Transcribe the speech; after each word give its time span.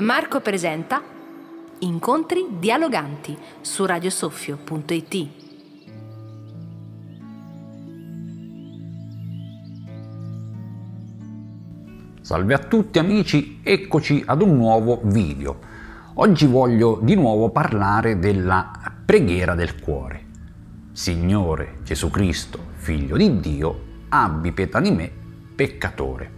Marco 0.00 0.40
presenta 0.40 1.02
Incontri 1.80 2.46
dialoganti 2.60 3.36
su 3.60 3.84
radiosoffio.it. 3.84 5.28
Salve 12.20 12.54
a 12.54 12.58
tutti 12.58 13.00
amici, 13.00 13.58
eccoci 13.64 14.22
ad 14.24 14.40
un 14.42 14.56
nuovo 14.56 15.00
video. 15.02 15.58
Oggi 16.14 16.46
voglio 16.46 17.00
di 17.02 17.16
nuovo 17.16 17.50
parlare 17.50 18.20
della 18.20 18.70
preghiera 19.04 19.56
del 19.56 19.80
cuore. 19.80 20.26
Signore 20.92 21.78
Gesù 21.82 22.08
Cristo, 22.08 22.66
Figlio 22.74 23.16
di 23.16 23.40
Dio, 23.40 23.80
abbi 24.10 24.52
pietà 24.52 24.78
di 24.78 24.92
me, 24.92 25.10
peccatore 25.56 26.37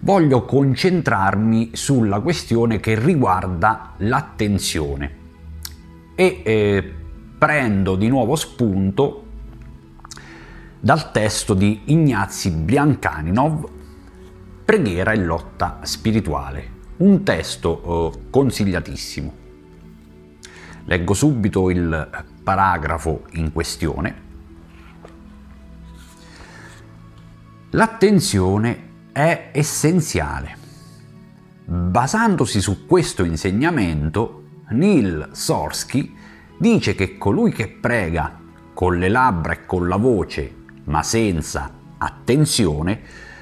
voglio 0.00 0.44
concentrarmi 0.44 1.70
sulla 1.74 2.20
questione 2.20 2.80
che 2.80 2.98
riguarda 2.98 3.94
l'attenzione 3.98 5.18
e 6.14 6.42
eh, 6.44 6.94
prendo 7.38 7.96
di 7.96 8.08
nuovo 8.08 8.36
spunto 8.36 9.26
dal 10.80 11.10
testo 11.10 11.54
di 11.54 11.82
Ignazi 11.86 12.50
Biancaninov 12.50 13.78
Preghiera 14.64 15.10
e 15.10 15.16
lotta 15.16 15.80
spirituale, 15.82 16.70
un 16.98 17.24
testo 17.24 18.12
eh, 18.14 18.30
consigliatissimo. 18.30 19.34
Leggo 20.84 21.12
subito 21.12 21.70
il 21.70 22.24
paragrafo 22.44 23.24
in 23.32 23.52
questione. 23.52 24.28
L'attenzione 27.70 28.89
è 29.12 29.50
essenziale. 29.52 30.56
Basandosi 31.64 32.60
su 32.60 32.86
questo 32.86 33.24
insegnamento, 33.24 34.44
Neil 34.70 35.30
Sorsky 35.32 36.14
dice 36.58 36.94
che 36.94 37.16
colui 37.18 37.52
che 37.52 37.68
prega 37.68 38.38
con 38.74 38.98
le 38.98 39.08
labbra 39.08 39.52
e 39.52 39.66
con 39.66 39.88
la 39.88 39.96
voce, 39.96 40.54
ma 40.84 41.02
senza 41.02 41.72
attenzione, 41.98 43.00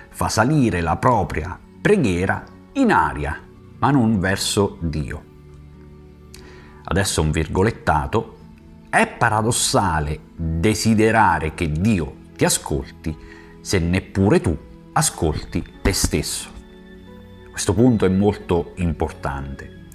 fa 0.09 0.29
salire 0.29 0.81
la 0.81 0.97
propria 0.97 1.59
preghiera 1.81 2.45
in 2.73 2.93
aria, 2.93 3.41
ma 3.79 3.91
non 3.91 4.19
verso 4.19 4.79
Dio. 4.81 5.25
Adesso 6.85 7.23
un 7.23 7.31
virgolettato. 7.31 8.37
È 8.91 9.07
paradossale 9.07 10.21
desiderare 10.35 11.53
che 11.53 11.71
Dio 11.71 12.15
ti 12.37 12.47
ascolti 12.47 13.15
se 13.61 13.79
neppure 13.79 14.41
tu 14.41 14.57
ascolti 14.93 15.65
te 15.83 15.93
stesso. 15.93 16.49
Questo 17.51 17.75
punto 17.75 18.05
è 18.05 18.09
molto 18.09 18.73
importante. 18.77 19.87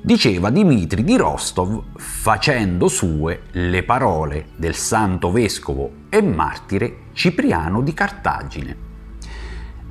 Diceva 0.00 0.50
Dimitri 0.50 1.04
di 1.04 1.16
Rostov 1.16 1.82
facendo 1.96 2.88
sue 2.88 3.42
le 3.52 3.82
parole 3.84 4.48
del 4.56 4.74
santo 4.74 5.30
vescovo 5.30 5.92
e 6.08 6.20
martire 6.22 7.04
Cipriano 7.12 7.82
di 7.82 7.94
Cartagine. 7.94 8.76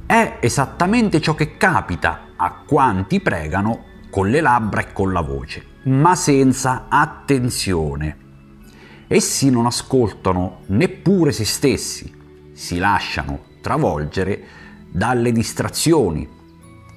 È 0.05 0.37
esattamente 0.41 1.21
ciò 1.21 1.33
che 1.33 1.55
capita 1.55 2.31
a 2.35 2.63
quanti 2.67 3.21
pregano 3.21 3.85
con 4.09 4.29
le 4.29 4.41
labbra 4.41 4.81
e 4.81 4.91
con 4.91 5.13
la 5.13 5.21
voce, 5.21 5.65
ma 5.83 6.15
senza 6.15 6.87
attenzione. 6.89 8.17
Essi 9.07 9.49
non 9.49 9.65
ascoltano 9.65 10.63
neppure 10.67 11.31
se 11.31 11.45
stessi, 11.45 12.13
si 12.51 12.77
lasciano 12.77 13.49
travolgere 13.61 14.43
dalle 14.89 15.31
distrazioni. 15.31 16.27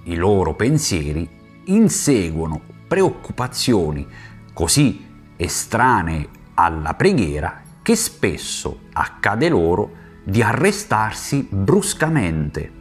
I 0.05 0.15
loro 0.17 0.55
pensieri 0.55 1.29
inseguono 1.67 2.61
preoccupazioni 2.89 4.07
così 4.53 5.07
estranee 5.37 6.29
alla 6.55 6.95
preghiera 6.95 7.63
che 7.83 7.97
spesso 7.97 8.81
accade 8.93 9.49
loro 9.49 10.03
di 10.25 10.43
arrestarsi 10.43 11.47
bruscamente, 11.51 12.73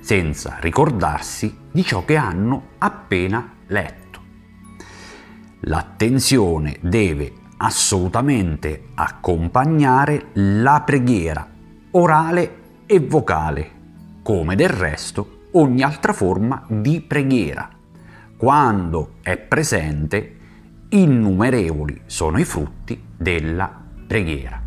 senza 0.00 0.56
ricordarsi 0.60 1.54
di 1.70 1.84
ciò 1.84 2.04
che 2.04 2.16
hanno 2.16 2.68
appena 2.78 3.52
letto. 3.66 4.20
L'attenzione 5.60 6.78
deve 6.80 7.32
assolutamente 7.58 8.88
accompagnare 8.94 10.28
la 10.34 10.82
preghiera 10.82 11.46
orale 11.92 12.64
e 12.86 13.00
vocale, 13.00 13.70
come 14.22 14.54
del 14.54 14.68
resto 14.68 15.48
ogni 15.52 15.82
altra 15.82 16.12
forma 16.12 16.64
di 16.68 17.00
preghiera. 17.00 17.68
Quando 18.36 19.14
è 19.22 19.36
presente, 19.36 20.36
innumerevoli 20.90 22.02
sono 22.06 22.38
i 22.38 22.44
frutti 22.44 23.02
della 23.16 23.82
preghiera. 24.06 24.62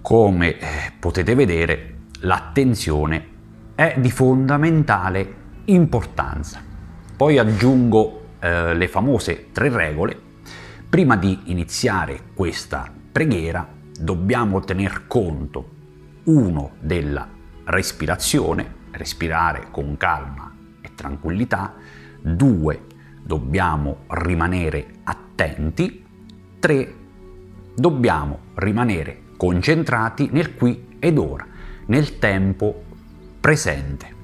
Come 0.00 0.58
eh, 0.58 0.92
potete 0.98 1.36
vedere, 1.36 1.98
l'attenzione 2.20 3.26
è 3.76 3.94
di 3.98 4.10
fondamentale 4.10 5.34
importanza. 5.66 6.60
Poi 7.16 7.38
aggiungo 7.38 8.30
eh, 8.40 8.74
le 8.74 8.88
famose 8.88 9.52
tre 9.52 9.68
regole. 9.68 10.18
Prima 10.88 11.16
di 11.16 11.38
iniziare 11.44 12.18
questa 12.34 12.90
preghiera 13.12 13.66
dobbiamo 13.96 14.58
tener 14.60 15.06
conto 15.06 15.80
uno 16.24 16.72
della 16.80 17.28
respirazione, 17.64 18.74
respirare 18.92 19.68
con 19.70 19.96
calma 19.96 20.54
e 20.80 20.90
tranquillità, 20.94 21.74
due 22.20 22.86
dobbiamo 23.22 24.04
rimanere 24.08 24.86
attenti, 25.04 26.04
tre 26.58 26.94
dobbiamo 27.74 28.38
rimanere 28.54 29.22
concentrati 29.36 30.28
nel 30.30 30.54
qui 30.54 30.96
ed 30.98 31.18
ora, 31.18 31.46
nel 31.86 32.18
tempo 32.18 32.82
presente. 33.40 34.20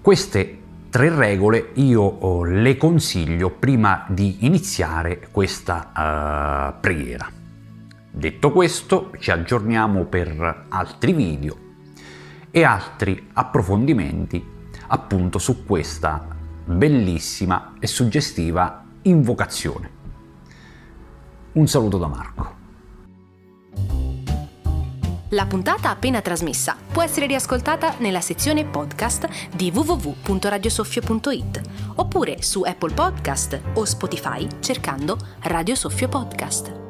Queste 0.00 0.58
tre 0.90 1.14
regole 1.14 1.70
io 1.74 2.02
oh, 2.02 2.44
le 2.44 2.76
consiglio 2.76 3.50
prima 3.50 4.06
di 4.08 4.46
iniziare 4.46 5.28
questa 5.30 6.72
uh, 6.76 6.80
preghiera. 6.80 7.43
Detto 8.16 8.52
questo, 8.52 9.10
ci 9.18 9.32
aggiorniamo 9.32 10.04
per 10.04 10.66
altri 10.68 11.12
video 11.12 11.56
e 12.52 12.62
altri 12.62 13.30
approfondimenti 13.32 14.52
appunto 14.86 15.40
su 15.40 15.64
questa 15.64 16.24
bellissima 16.64 17.72
e 17.80 17.88
suggestiva 17.88 18.84
invocazione. 19.02 19.90
Un 21.54 21.66
saluto 21.66 21.98
da 21.98 22.06
Marco. 22.06 22.52
La 25.30 25.46
puntata 25.46 25.90
appena 25.90 26.20
trasmessa 26.20 26.76
può 26.92 27.02
essere 27.02 27.26
riascoltata 27.26 27.96
nella 27.98 28.20
sezione 28.20 28.64
podcast 28.64 29.26
di 29.56 29.72
www.radiosoffio.it 29.74 31.60
oppure 31.96 32.42
su 32.42 32.62
Apple 32.62 32.94
Podcast 32.94 33.60
o 33.74 33.84
Spotify 33.84 34.46
cercando 34.60 35.18
Radio 35.40 35.74
Soffio 35.74 36.06
Podcast. 36.06 36.83